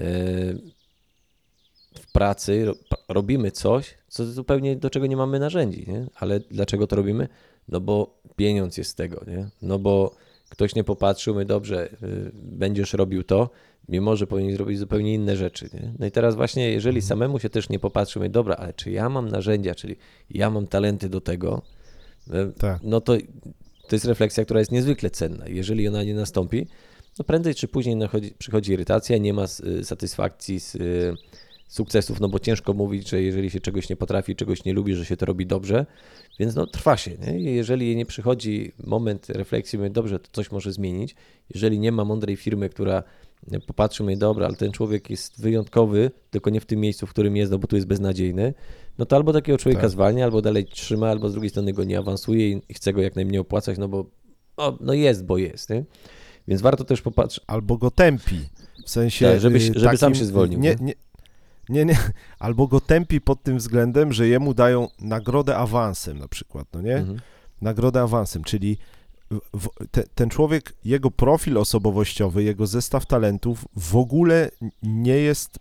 [2.01, 2.73] w pracy, ro,
[3.09, 6.05] robimy coś, co zupełnie do czego nie mamy narzędzi, nie?
[6.15, 7.27] Ale dlaczego to robimy?
[7.67, 9.49] No bo pieniądz jest z tego, nie?
[9.62, 10.15] No bo
[10.49, 13.49] ktoś nie popatrzył, my dobrze, y, będziesz robił to,
[13.89, 15.69] mimo że powinien zrobić zupełnie inne rzeczy.
[15.73, 15.93] Nie?
[15.99, 19.10] No i teraz właśnie, jeżeli samemu się też nie popatrzy, my dobra, ale czy ja
[19.10, 19.95] mam narzędzia, czyli
[20.30, 21.62] ja mam talenty do tego,
[22.28, 22.80] y, Tak.
[22.84, 23.17] no to
[23.88, 25.47] to jest refleksja, która jest niezwykle cenna.
[25.47, 26.67] Jeżeli ona nie nastąpi,
[27.19, 29.45] no prędzej czy później nachodzi, przychodzi irytacja, nie ma
[29.80, 31.13] y, satysfakcji z y,
[31.67, 35.06] sukcesów, no bo ciężko mówić, że jeżeli się czegoś nie potrafi, czegoś nie lubi, że
[35.06, 35.86] się to robi dobrze,
[36.39, 37.12] więc no trwa się.
[37.17, 37.39] Nie?
[37.39, 41.15] Jeżeli nie przychodzi moment refleksji, mówię, dobrze, to coś może zmienić.
[41.54, 43.04] Jeżeli nie ma mądrej firmy, która
[43.67, 47.36] popatrzy, mówi, dobra, ale ten człowiek jest wyjątkowy, tylko nie w tym miejscu, w którym
[47.36, 48.54] jest, no bo tu jest beznadziejny,
[48.97, 49.91] no to albo takiego człowieka Tak.
[49.91, 53.15] zwalnia, albo dalej trzyma, albo z drugiej strony go nie awansuje i chce go jak
[53.15, 54.06] najmniej opłacać, no bo
[54.58, 55.69] no, no jest, bo jest.
[55.69, 55.84] Nie?
[56.47, 57.43] Więc warto też popatrzeć.
[57.47, 58.39] albo go tępi.
[58.86, 59.32] W sensie.
[59.32, 60.86] Tak, żeby- y, żeby sam się zwolnił, Nie, nie?
[60.86, 60.93] nie,
[61.69, 61.97] nie, nie.
[62.39, 66.95] Albo go tępi pod tym względem, że jemu dają nagrodę awansem na przykład, no nie?
[66.95, 67.19] Mhm.
[67.62, 68.78] Nagrodę awansem, czyli
[69.53, 74.51] w, te, ten człowiek, jego profil osobowościowy, jego zestaw talentów w ogóle
[74.83, 75.59] nie jest,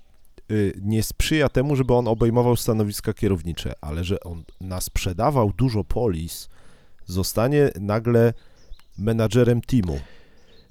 [0.51, 6.49] y, nie sprzyja temu, żeby on obejmował stanowiska kierownicze, ale że on nasprzedawał dużo polis,
[7.07, 8.33] zostanie nagle
[8.99, 10.01] menadżerem teamu.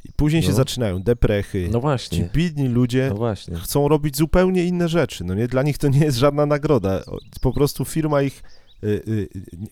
[0.05, 0.55] I później się No.
[0.55, 1.67] zaczynają deprechy.
[1.71, 3.55] No Ci właśnie, biedni ludzie no właśnie.
[3.57, 5.23] chcą robić zupełnie inne rzeczy.
[5.23, 7.03] No nie, dla nich to nie jest żadna nagroda.
[7.41, 8.43] Po prostu firma ich.
[8.83, 9.67] Y, y, nie-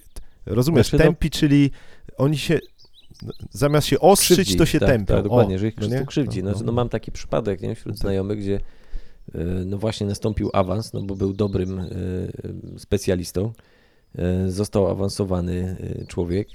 [0.46, 1.72] rozumiesz, Znaczy, no- tępi, czyli
[2.18, 2.60] oni się.
[3.24, 5.14] No, Zamiast się ostrzyć, Krzywdzi, to się tak, tępią.
[5.14, 6.44] Tak, dokładnie, o, że ich po no prostu krzywdzi.
[6.44, 8.02] No, no mam taki przypadek nie, wśród Tak.
[8.02, 8.60] znajomych, gdzie
[9.36, 12.32] y, no właśnie nastąpił awans, no bo był dobrym y,
[12.78, 13.54] specjalistą.
[14.48, 16.48] Y, Został awansowany człowiek.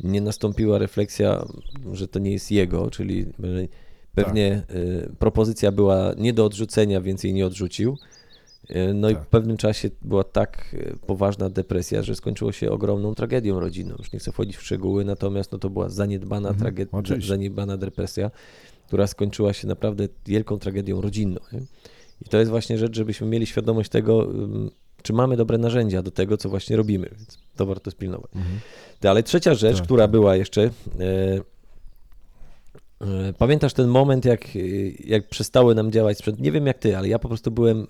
[0.00, 1.44] Nie nastąpiła refleksja,
[1.92, 3.68] że to nie jest jego, czyli że
[4.14, 7.98] pewnie y, propozycja była nie do odrzucenia, więc jej nie odrzucił.
[8.70, 9.24] Y, No i Tak.
[9.24, 13.94] w pewnym czasie była tak y, poważna depresja, że skończyło się ogromną tragedią rodzinną.
[13.98, 18.30] Już nie chcę wchodzić w szczegóły, natomiast no to była zaniedbana, Mhm, tragedia, zaniedbana depresja,
[18.86, 21.40] która skończyła się naprawdę wielką tragedią rodzinną.
[21.52, 21.60] Nie?
[22.22, 24.28] I to jest właśnie rzecz, żebyśmy mieli świadomość tego,
[25.02, 28.30] czy mamy dobre narzędzia do tego, co właśnie robimy, więc to warto spilnować.
[28.34, 28.58] Mhm.
[29.02, 30.10] Ale trzecia rzecz, Tak, która tak.
[30.10, 30.62] była jeszcze.
[30.62, 30.70] E,
[33.00, 34.58] e, pamiętasz ten moment, jak, e,
[35.04, 36.40] jak przestały nam działać sprzęt?
[36.40, 37.86] Nie wiem jak ty, ale ja po prostu byłem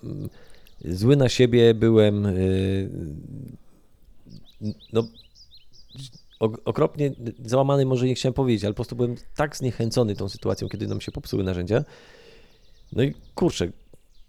[0.85, 2.25] zły na siebie, byłem.
[2.25, 2.31] e,
[4.93, 5.07] no,
[6.39, 7.11] ok- okropnie
[7.45, 11.01] załamany, może nie chciałem powiedzieć, ale po prostu byłem tak zniechęcony tą sytuacją, kiedy nam
[11.01, 11.83] się popsuły narzędzia.
[12.93, 13.71] No i kurczę,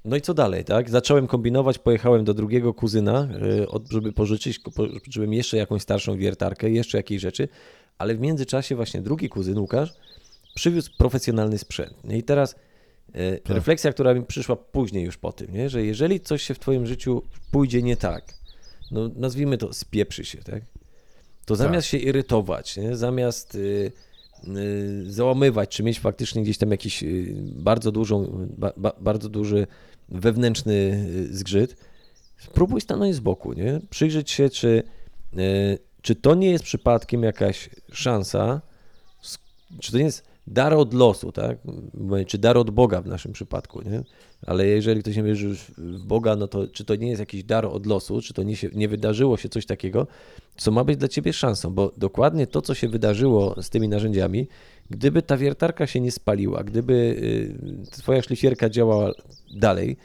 [0.04, 0.90] no i co dalej, tak?
[0.90, 6.98] Zacząłem kombinować, pojechałem do drugiego kuzyna, y, żeby pożyczyć, pożyczyłem jeszcze jakąś starszą wiertarkę, jeszcze
[6.98, 7.48] jakieś rzeczy,
[7.98, 9.94] ale w międzyczasie właśnie drugi kuzyn, Łukasz,
[10.54, 11.94] przywiózł profesjonalny sprzęt.
[12.04, 12.56] No i teraz y,
[13.12, 13.57] Tak.
[13.57, 15.71] refleksja, która mi przyszła później już po tym, nie?
[15.71, 18.35] że jeżeli coś się w twoim życiu pójdzie nie tak,
[18.90, 20.62] no nazwijmy to spieprzy się, tak?
[21.47, 22.97] To zamiast się irytować, nie?
[22.97, 23.92] zamiast y,
[24.49, 29.66] y, załamywać, czy mieć faktycznie gdzieś tam jakiś y, bardzo dużą, ba, ba, bardzo duży
[30.09, 30.73] wewnętrzny
[31.31, 31.77] y, zgrzyt,
[32.38, 33.81] spróbuj stanąć z boku, nie?
[33.90, 34.83] Przyjrzeć się, czy,
[35.38, 38.61] y, czy to nie jest przypadkiem jakaś szansa,
[39.81, 41.58] czy to nie jest dar od losu, tak?
[42.26, 44.02] Czy dar od Boga w naszym przypadku, nie?
[44.46, 47.66] Ale jeżeli ktoś nie wierzy w Boga, no to czy to nie jest jakiś dar
[47.66, 50.06] od losu, czy to nie, się, nie wydarzyło się coś takiego,
[50.56, 54.48] co ma być dla ciebie szansą, bo dokładnie to, co się wydarzyło z tymi narzędziami,
[54.90, 59.12] gdyby ta wiertarka się nie spaliła, gdyby y, twoja szlifierka działała
[59.56, 59.96] dalej,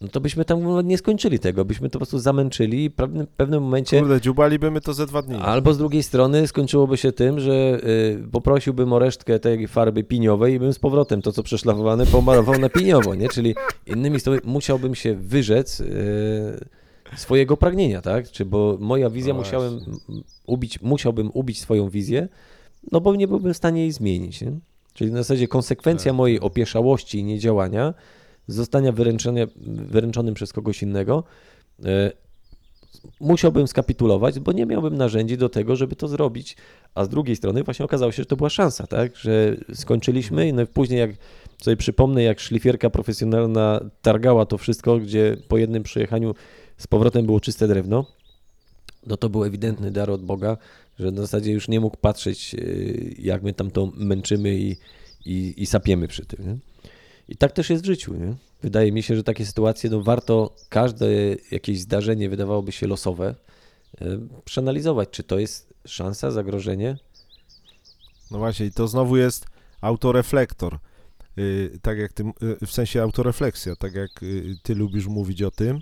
[0.00, 3.26] no to byśmy tam nie skończyli tego, byśmy to po prostu zamęczyli i w pewnym,
[3.36, 5.36] pewnym momencie Kurde, dziubaliby my to ze dwa dni.
[5.36, 10.54] Albo z drugiej strony skończyłoby się tym, że y, poprosiłbym o resztkę tej farby piniowej
[10.54, 13.28] i bym z powrotem to, co przeszlafowane, pomalował na piniowo, nie?
[13.28, 13.54] Czyli
[13.86, 16.66] innymi słowy, musiałbym się wyrzec y,
[17.16, 18.30] swojego pragnienia, tak?
[18.30, 19.80] Czy bo moja wizja No musiałem
[20.46, 22.28] ubić, musiałbym ubić swoją wizję,
[22.92, 24.52] no bo nie byłbym w stanie jej zmienić, nie?
[24.94, 26.16] Czyli na zasadzie konsekwencja Tak.
[26.16, 27.94] mojej opieszałości i niedziałania,
[28.52, 31.24] zostania wyręczenia, wyręczonym przez kogoś innego,
[31.80, 31.84] y,
[33.20, 36.56] musiałbym skapitulować, bo nie miałbym narzędzi do tego, żeby to zrobić.
[36.94, 39.16] A z drugiej strony właśnie okazało się, że to była szansa, tak?
[39.16, 41.10] Że skończyliśmy no i później jak
[41.58, 46.34] sobie przypomnę, jak szlifierka profesjonalna targała to wszystko, gdzie po jednym przejechaniu
[46.76, 48.06] z powrotem było czyste drewno,
[49.06, 50.56] no to był ewidentny dar od Boga,
[50.98, 54.76] że w zasadzie już nie mógł patrzeć, yy, jak my tam to męczymy i,
[55.26, 56.46] i, i sapiemy przy tym.
[56.46, 56.56] Nie?
[57.30, 58.14] I tak też jest w życiu.
[58.14, 58.34] Nie?
[58.62, 61.06] Wydaje mi się, że takie sytuacje, no warto każde
[61.50, 63.34] jakieś zdarzenie wydawałoby się losowe,
[64.00, 66.98] yy, przeanalizować, czy to jest szansa, zagrożenie.
[68.30, 69.46] No właśnie, i to znowu jest
[69.80, 70.78] autoreflektor.
[71.36, 75.50] Yy, tak jak ty, yy, w sensie autorefleksja, tak jak yy, ty lubisz mówić o
[75.50, 75.80] tym.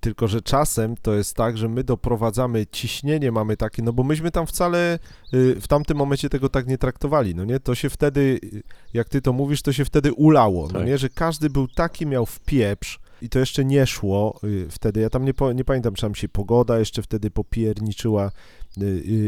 [0.00, 4.30] Tylko, że czasem to jest tak, że my doprowadzamy, ciśnienie mamy takie, no bo myśmy
[4.30, 4.98] tam wcale
[5.32, 7.60] yy, w tamtym momencie tego tak nie traktowali, no nie?
[7.60, 8.62] To się wtedy, yy,
[8.94, 10.86] jak ty to mówisz, to się wtedy ulało, no Tak.
[10.86, 10.98] nie?
[10.98, 15.00] Że każdy był taki, miał w pieprz i to jeszcze nie szło yy, wtedy.
[15.00, 18.30] Ja tam nie, nie pamiętam, czy tam się pogoda jeszcze wtedy popierniczyła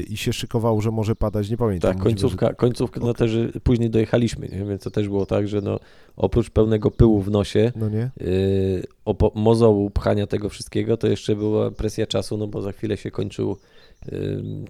[0.09, 1.95] i się szykowało, że może padać, nie pamiętam.
[1.95, 4.65] Tak, końcówka, końcówka no też y, później dojechaliśmy, nie?
[4.65, 5.81] więc to też było tak, że no,
[6.17, 8.11] oprócz pełnego pyłu w nosie, No nie?
[8.21, 12.97] yy, opo- mozołu, pchania tego wszystkiego, to jeszcze była presja czasu, no bo za chwilę
[12.97, 13.57] się kończył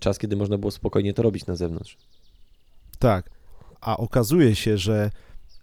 [0.01, 1.97] czas, kiedy można było spokojnie to robić na zewnątrz.
[2.99, 3.31] Tak.
[3.81, 5.11] A okazuje się, że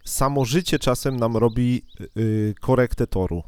[0.04, 1.82] samo życie czasem nam robi
[2.16, 3.42] y, korektę toru.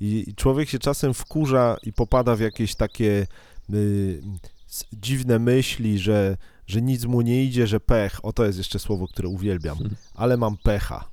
[0.00, 3.26] I, człowiek się czasem wkurza i popada w jakieś takie
[3.74, 4.22] y,
[4.92, 8.24] dziwne myśli, że, że nic mu nie idzie, że pech.
[8.24, 9.78] O, to jest jeszcze słowo, które uwielbiam.
[9.78, 9.96] Hmm.
[10.14, 11.08] Ale mam pecha.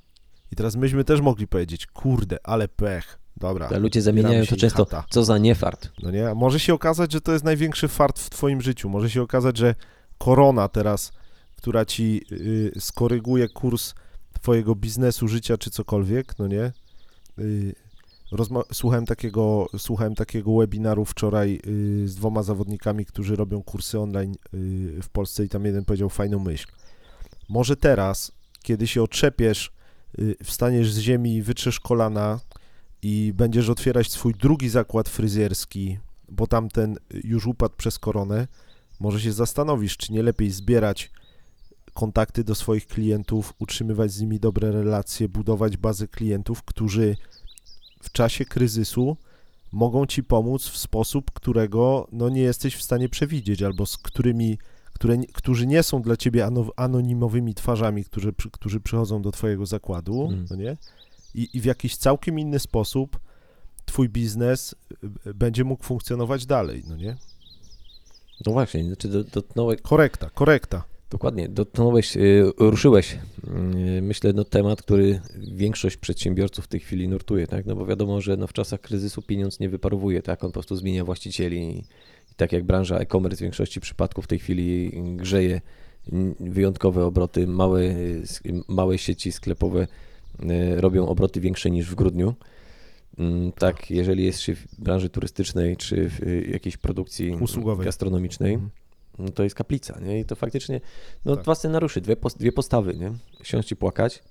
[0.52, 3.18] I teraz myśmy też mogli powiedzieć, kurde, ale pech.
[3.36, 3.68] Dobra.
[3.74, 5.04] A ludzie zamieniają to często, chata.
[5.10, 5.88] co za niefart.
[6.02, 6.34] No nie?
[6.34, 8.88] Może się okazać, że to jest największy fart w twoim życiu.
[8.88, 9.74] Może się okazać, że
[10.18, 11.12] korona teraz,
[11.56, 13.94] która ci y, skoryguje kurs
[14.32, 16.72] twojego biznesu, życia czy cokolwiek, no nie?
[17.38, 17.74] Y,
[18.32, 24.34] rozma- słuchałem, takiego, słuchałem takiego webinaru wczoraj y, z dwoma zawodnikami, którzy robią kursy online
[24.54, 26.66] y, w Polsce i tam jeden powiedział fajną myśl.
[27.48, 29.72] Może teraz, kiedy się otrzepiesz,
[30.18, 32.40] y, wstaniesz z ziemi wytrzesz kolana
[33.02, 38.48] i będziesz otwierać swój drugi zakład fryzjerski, bo tamten już upadł przez koronę,
[39.00, 41.10] może się zastanowisz, czy nie lepiej zbierać
[41.94, 47.16] kontakty do swoich klientów, utrzymywać z nimi dobre relacje, budować bazę klientów, którzy
[48.02, 49.16] w czasie kryzysu
[49.72, 54.58] mogą ci pomóc w sposób, którego no, nie jesteś w stanie przewidzieć, albo z którymi,
[54.92, 60.28] które, którzy nie są dla ciebie ano, anonimowymi twarzami, którzy, którzy przychodzą do twojego zakładu,
[60.32, 60.46] Mm.
[60.50, 60.76] no nie?
[61.34, 63.20] I, I w jakiś całkiem inny sposób
[63.84, 64.74] twój biznes
[65.26, 67.16] y, będzie mógł funkcjonować dalej, no nie?
[68.46, 70.82] No właśnie, znaczy do- dotknąłeś, Korekta, korekta.
[71.10, 73.18] Dokładnie, dotknąłeś, yy, ruszyłeś,
[73.94, 75.20] yy, myślę, no temat, który
[75.52, 77.66] większość przedsiębiorców w tej chwili nurtuje, tak?
[77.66, 80.44] No bo wiadomo, że no w czasach kryzysu pieniądz nie wyparowuje, tak?
[80.44, 81.84] On po prostu zmienia właścicieli i,
[82.36, 85.60] tak jak branża e-commerce w większości przypadków w tej chwili grzeje
[86.40, 87.94] wyjątkowe obroty, małe,
[88.68, 89.86] małe sieci sklepowe
[90.42, 92.34] yy, robią obroty większe niż w grudniu.
[93.18, 97.84] Mm, Tak, jeżeli jest się w branży turystycznej czy w y, jakiejś produkcji Usługowej.
[97.84, 98.70] gastronomicznej, Mhm.
[99.20, 100.20] No to jest kaplica, nie?
[100.20, 100.80] I to faktycznie,
[101.24, 101.44] no Tak.
[101.44, 103.12] dwa scenariusze, dwie, dwie postawy, nie?
[103.42, 104.22] Siąść i płakać,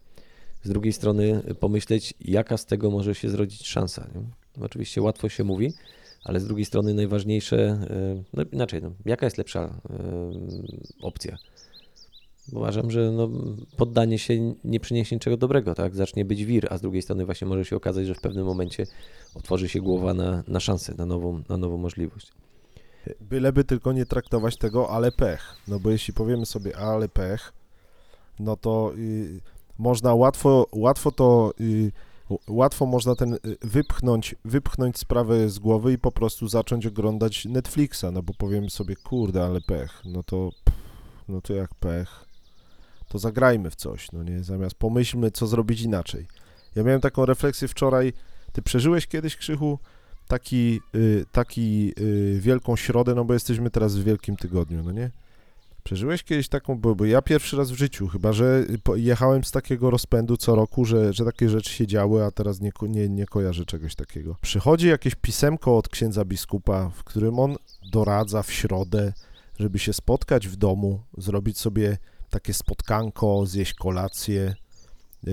[0.63, 4.21] z drugiej strony pomyśleć, jaka z tego może się zrodzić szansa, nie?
[4.57, 5.73] No Oczywiście łatwo się mówi,
[6.23, 10.01] ale z drugiej strony najważniejsze, e, no inaczej, no, jaka jest lepsza e,
[11.01, 11.37] opcja?
[12.53, 13.29] Uważam, że no,
[13.77, 15.95] poddanie się nie przyniesie niczego dobrego, tak?
[15.95, 18.87] Zacznie być wir, a z drugiej strony właśnie może się okazać, że w pewnym momencie
[19.35, 22.31] otworzy się głowa na, na szansę, na nową, na nową możliwość.
[23.21, 25.55] Byleby tylko nie traktować tego, ale pech.
[25.67, 27.53] No bo jeśli powiemy sobie, ale pech,
[28.39, 29.41] no to y,
[29.77, 31.91] można łatwo, łatwo to, y,
[32.47, 38.05] łatwo można ten y, wypchnąć, wypchnąć sprawę z głowy i po prostu zacząć oglądać Netflixa,
[38.13, 40.79] no bo powiemy sobie, kurde, ale pech, no to, pff,
[41.27, 42.25] no to jak pech,
[43.07, 46.27] to zagrajmy w coś, no nie, zamiast pomyślmy, co zrobić inaczej.
[46.75, 48.13] Ja miałem taką refleksję wczoraj,
[48.53, 49.79] ty przeżyłeś kiedyś, Krzychu,
[50.29, 55.11] taki, y, taki y, wielką środę, no bo jesteśmy teraz w Wielkim Tygodniu, no nie?
[55.83, 58.65] Przeżyłeś kiedyś taką, bo, bo ja pierwszy raz w życiu, chyba że
[58.95, 62.71] jechałem z takiego rozpędu co roku, że, że takie rzeczy się działy, a teraz nie,
[62.81, 64.35] nie, nie kojarzę czegoś takiego.
[64.41, 67.55] Przychodzi jakieś pisemko od księdza biskupa, w którym on
[67.91, 69.13] doradza w środę,
[69.59, 71.97] żeby się spotkać w domu, zrobić sobie
[72.29, 74.55] takie spotkanko, zjeść kolację.
[75.27, 75.31] Y,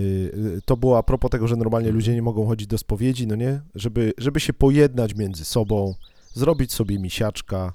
[0.57, 3.35] y, To było a propos tego, że normalnie ludzie nie mogą chodzić do spowiedzi, no
[3.35, 3.61] nie?
[3.75, 5.95] Żeby, żeby się pojednać między sobą,
[6.33, 7.73] zrobić sobie misiaczka.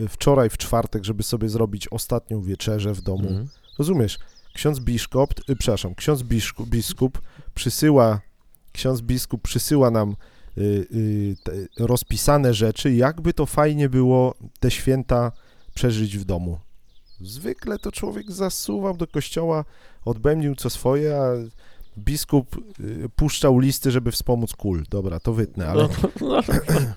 [0.00, 3.28] Y, Wczoraj, w czwartek, żeby sobie zrobić ostatnią wieczerzę w domu.
[3.28, 3.48] Mhm.
[3.78, 4.18] Rozumiesz?
[4.54, 7.22] Ksiądz biskup, y, przepraszam, ksiądz biskup, biskup
[7.54, 8.20] przysyła,
[8.72, 10.16] ksiądz biskup przysyła nam
[10.58, 11.52] y, y, te
[11.86, 15.32] rozpisane rzeczy, jakby to fajnie było te święta
[15.74, 16.58] przeżyć w domu.
[17.20, 19.64] Zwykle to człowiek zasuwał do kościoła,
[20.04, 21.30] odbędził co swoje, a
[21.98, 24.84] biskup y, puszczał listy, żeby wspomóc kul.
[24.90, 25.82] Dobra, to wytnę, ale...
[25.82, 25.88] No,
[26.20, 26.42] no,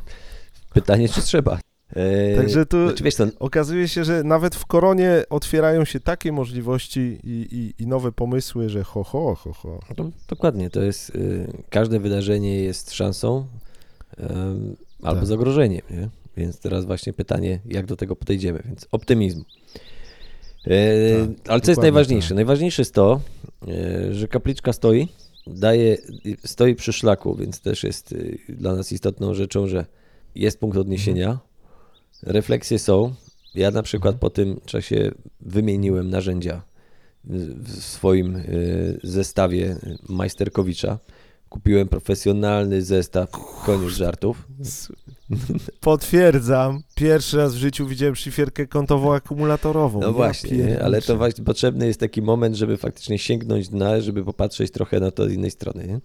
[0.73, 1.59] Pytanie, czy trzeba.
[1.95, 6.31] E, Także tu znaczy, wiesz co, okazuje się, że nawet w koronie otwierają się takie
[6.31, 9.79] możliwości i, i, i nowe pomysły, że ho, ho, ho, ho.
[9.97, 13.45] No, dokładnie, to jest, y, każde wydarzenie jest szansą
[14.17, 15.27] em, albo Tak.
[15.27, 16.09] zagrożeniem, nie?
[16.37, 19.43] Więc teraz właśnie pytanie, jak do tego podejdziemy, więc optymizm.
[20.67, 20.71] E,
[21.47, 22.27] ale co jest najważniejsze?
[22.27, 22.35] tak.
[22.35, 23.21] Najważniejsze jest to,
[23.67, 25.07] e, że kapliczka stoi,
[25.47, 25.97] daje,
[26.45, 29.85] stoi przy szlaku, więc też jest y, dla nas istotną rzeczą, że
[30.35, 31.39] jest punkt odniesienia,
[32.23, 33.13] refleksje są.
[33.55, 34.19] Ja na przykład Mhm.
[34.19, 36.61] po tym czasie wymieniłem narzędzia
[37.23, 38.43] w swoim
[39.03, 39.75] zestawie
[40.09, 40.99] Majsterkowicza.
[41.49, 43.29] Kupiłem profesjonalny zestaw,
[43.65, 44.47] koniec żartów.
[45.79, 49.99] Potwierdzam, pierwszy raz w życiu widziałem szlifierkę kątową akumulatorową.
[49.99, 50.83] No Ja właśnie, nie?
[50.83, 55.11] ale to właśnie potrzebny jest taki moment, żeby faktycznie sięgnąć dna, żeby popatrzeć trochę na
[55.11, 55.87] to z innej strony.
[55.87, 55.99] Nie?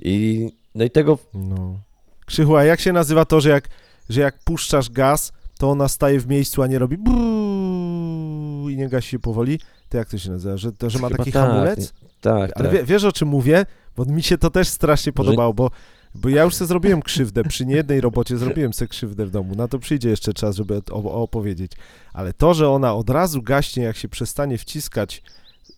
[0.00, 1.80] I, no i tego No.
[2.26, 3.68] Krzychu, a jak się nazywa to, że jak,
[4.08, 8.88] że jak puszczasz gaz, to ona staje w miejscu, a nie robi brrrr i nie
[8.88, 9.60] gasi się powoli?
[9.88, 10.56] To jak to się nazywa?
[10.56, 11.92] Że, to, że ma Chyba taki tak, hamulec?
[12.20, 12.72] tak, Ale tak.
[12.78, 13.66] wie, wiesz o czym mówię?
[13.96, 15.70] Bo mi się to też strasznie podobało, bo,
[16.14, 17.44] bo ja już sobie zrobiłem krzywdę.
[17.44, 19.54] Przy niejednej robocie zrobiłem sobie krzywdę w domu.
[19.54, 21.72] Na to przyjdzie jeszcze czas, żeby opowiedzieć.
[22.12, 25.22] Ale to, że ona od razu gaśnie, jak się przestanie wciskać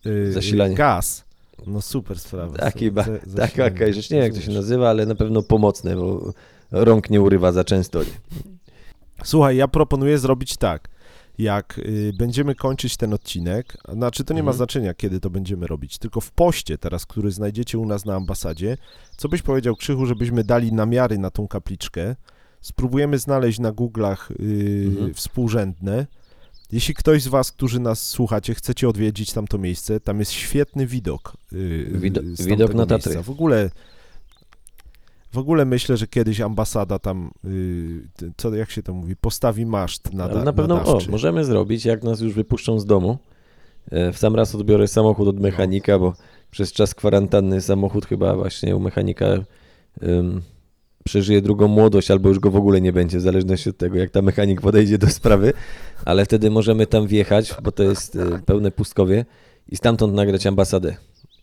[0.04, 0.74] yy, Zasilanie.
[0.74, 1.24] gaz,
[1.66, 2.56] no super sprawa.
[2.58, 5.42] Taki ba- Tak, zasilanie, jakaś rzecz, nie wiem jak to się nazywa, ale na pewno
[5.42, 6.32] pomocne, bo
[6.70, 8.02] rąk nie urywa za często.
[8.02, 8.10] Nie?
[9.24, 10.88] Słuchaj, ja proponuję zrobić tak.
[11.40, 14.56] Jak y, będziemy kończyć ten odcinek, znaczy to nie ma Mhm.
[14.56, 18.76] znaczenia, kiedy to będziemy robić, tylko w poście teraz, który znajdziecie u nas na ambasadzie,
[19.16, 22.16] co byś powiedział, Krzychu, żebyśmy dali namiary na tą kapliczkę,
[22.60, 25.14] spróbujemy znaleźć na Google'ach y, Mhm.
[25.14, 26.06] współrzędne.
[26.72, 31.36] Jeśli ktoś z was, którzy nas słuchacie, chcecie odwiedzić tamto miejsce, tam jest świetny widok.
[31.52, 33.10] y, Wido- widok na Tatry.
[33.10, 33.22] miejsca.
[33.22, 33.70] W ogóle
[35.32, 39.66] w ogóle myślę, że kiedyś ambasada tam, y, t- co, jak się to mówi, postawi
[39.66, 43.18] maszt na, Ale da, na pewno o, możemy zrobić, jak nas już wypuszczą z domu.
[43.90, 46.12] E, W sam raz odbiorę samochód od mechanika, bo
[46.50, 49.26] przez czas kwarantanny samochód chyba właśnie u mechanika
[50.02, 50.42] ym,
[51.04, 54.10] przeżyje drugą młodość, albo już go w ogóle nie będzie, w zależności od tego, jak
[54.10, 55.52] ta mechanik podejdzie do sprawy.
[56.04, 59.24] Ale wtedy możemy tam wjechać, bo to jest y, pełne pustkowie
[59.68, 60.96] i stamtąd nagrać ambasadę.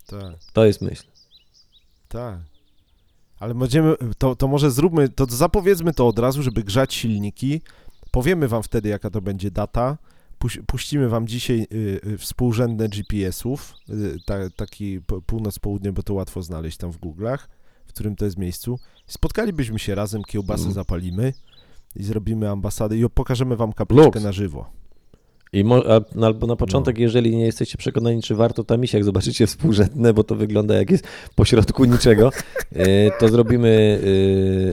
[0.07, 1.03] Tak, To jest myśl.
[2.07, 2.39] tak.
[3.39, 7.61] Ale będziemy, to, to może zróbmy, to zapowiedzmy to od razu, żeby grzać silniki.
[8.11, 9.97] Powiemy wam wtedy, jaka to będzie data.
[10.39, 16.41] Puś- Puścimy wam dzisiaj y, y, współrzędne GPS-ów, y, ta, taki północ-południe, bo to łatwo
[16.41, 17.37] znaleźć tam w Google'ach,
[17.85, 18.79] w którym to jest miejscu.
[19.07, 20.73] Spotkalibyśmy się razem, kiełbasy Mm.
[20.73, 21.33] zapalimy
[21.95, 24.23] i zrobimy ambasadę i pokażemy wam kapliczkę Lux.
[24.23, 24.69] na żywo.
[25.57, 28.93] I mo, a, no, albo na początek, jeżeli nie jesteście przekonani, czy warto tam iść,
[28.93, 32.31] jak zobaczycie współrzędne, bo to wygląda jak jest pośrodku niczego,
[32.71, 33.99] e, to zrobimy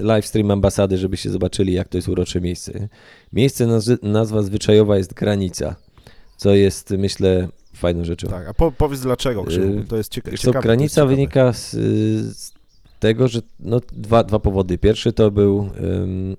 [0.01, 2.89] e, live stream ambasady, żebyście zobaczyli, jak to jest urocze miejsce.
[3.33, 5.77] Miejsce, nazwa zwyczajowa jest Granica,
[6.37, 8.29] co jest, myślę, fajną rzeczą.
[8.29, 10.63] Tak, a po, powiedz dlaczego, Krzychu, Yy, to jest cieka- ciekawe.
[10.63, 11.11] granica ciekawe.
[11.11, 11.71] wynika z,
[12.37, 12.53] z
[13.01, 14.79] tego, że no, dwa, dwa powody.
[14.79, 16.37] Pierwszy to był ym,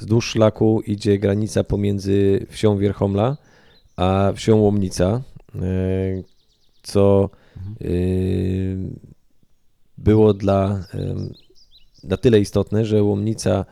[0.00, 3.36] wzdłuż szlaku idzie granica pomiędzy wsią Wierchomla
[3.96, 5.22] a wsią Łomnica,
[5.54, 6.24] y,
[6.82, 7.30] co
[7.82, 8.76] y,
[9.98, 11.34] było dla, ym,
[12.04, 13.64] na tyle istotne, że Łomnica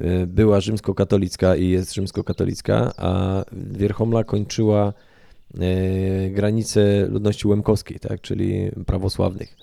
[0.00, 4.92] y, była rzymskokatolicka i jest rzymskokatolicka, a Wierchomla kończyła
[5.60, 9.56] e, granice ludności łemkowskiej, tak, czyli prawosławnych.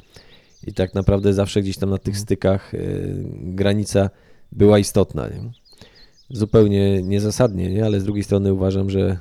[0.68, 2.78] I tak naprawdę zawsze gdzieś tam na tych stykach e,
[3.32, 4.10] granica
[4.52, 5.28] była istotna.
[5.28, 5.61] Nie?
[6.34, 7.86] Zupełnie niezasadnie, nie?
[7.86, 9.18] ale z drugiej strony uważam, że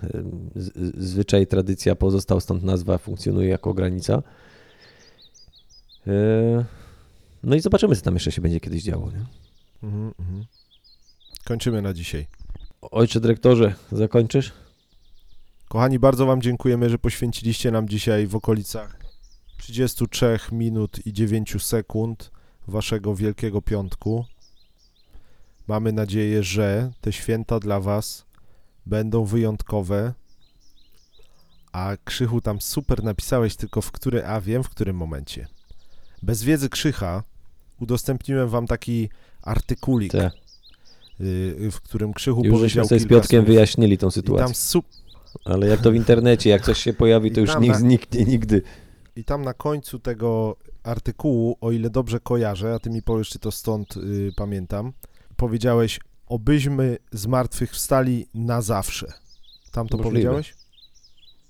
[0.98, 4.22] zwyczaj, tradycja pozostał, stąd nazwa funkcjonuje jako granica.
[6.06, 6.64] E,
[7.42, 9.10] No i zobaczymy, co tam jeszcze się będzie kiedyś działo.
[9.10, 9.24] Nie?
[9.82, 10.44] Mhm, mhm.
[11.44, 12.26] Kończymy na dzisiaj.
[12.82, 14.52] Ojcze dyrektorze, zakończysz?
[15.68, 18.96] Kochani, bardzo Wam dziękujemy, że poświęciliście nam dzisiaj w okolicach
[19.58, 22.30] 33 minut i 9 sekund
[22.68, 24.24] Waszego Wielkiego Piątku.
[25.70, 28.26] Mamy nadzieję, że te święta dla Was
[28.86, 30.14] będą wyjątkowe.
[31.72, 35.48] A Krzychu tam super napisałeś, tylko w który, a wiem w którym momencie.
[36.22, 37.22] Bez wiedzy Krzycha
[37.80, 39.08] udostępniłem Wam taki
[39.42, 40.30] artykulik, Te.
[41.20, 43.46] y, w którym Krzychu Już powiedział sobie z kilka Piotrkiem słów.
[43.48, 44.44] wyjaśnili tą sytuację.
[44.46, 44.82] tam su-
[45.44, 48.62] Ale jak to w internecie, jak coś się pojawi, to już nikt na- zniknie nigdy.
[49.16, 53.38] I tam na końcu tego artykułu, o ile dobrze kojarzę, a ty mi powiesz, czy
[53.38, 54.92] to stąd y, pamiętam,
[55.40, 59.12] powiedziałeś, obyśmy z martwych wstali na zawsze.
[59.72, 60.10] Tam to Możliwe.
[60.10, 60.54] powiedziałeś?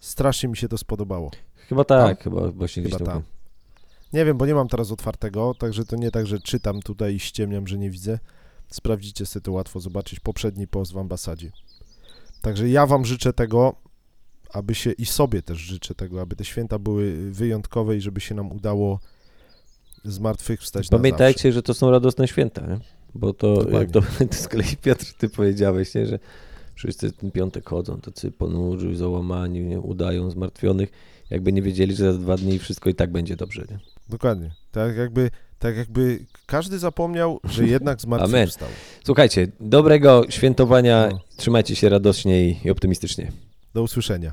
[0.00, 1.30] Strasznie mi się to spodobało.
[1.68, 3.06] Chyba tak, chyba właśnie Chyba tam.
[3.06, 3.22] tam.
[4.12, 7.20] Nie wiem, bo nie mam teraz otwartego, także to nie tak, że czytam tutaj i
[7.20, 8.18] ściemniam, że nie widzę.
[8.68, 10.20] Sprawdzicie sobie to łatwo zobaczyć.
[10.20, 11.52] Poprzedni post w ambasadzie.
[12.40, 13.74] Także ja wam życzę tego,
[14.52, 18.34] aby się i sobie też życzę tego, aby te święta były wyjątkowe i żeby się
[18.34, 19.00] nam udało
[20.04, 20.98] zmartwychwstać na zawsze.
[20.98, 22.80] Pamiętajcie, że to są radosne święta, nie?
[23.14, 23.78] Bo to, Dokładnie.
[23.78, 26.06] jak to, to z kolei Piotr, ty powiedziałeś, nie?
[26.06, 26.18] że
[26.74, 29.80] wszyscy ten piątek chodzą, tacy ponurzy, załamani, nie?
[29.80, 30.90] udają zmartwionych,
[31.30, 33.64] jakby nie wiedzieli, że za dwa dni wszystko i tak będzie dobrze.
[33.70, 33.78] Nie?
[34.08, 34.50] Dokładnie.
[34.72, 38.68] Tak jakby, tak jakby każdy zapomniał, że jednak zmartwychwstał.
[39.04, 41.20] Słuchajcie, dobrego świętowania, No.
[41.36, 43.32] trzymajcie się radośnie i, i optymistycznie.
[43.74, 44.32] Do usłyszenia.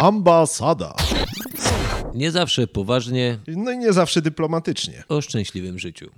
[0.00, 0.94] Ambasada.
[2.14, 5.04] Nie zawsze poważnie No i nie zawsze dyplomatycznie.
[5.08, 6.10] o szczęśliwym życiu.